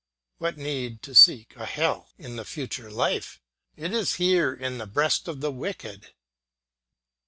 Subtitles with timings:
[0.39, 3.39] What need to seek a hell in the future life?
[3.77, 6.15] It is here in the breast of the wicked.